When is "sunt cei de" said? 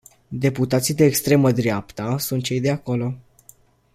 2.17-2.69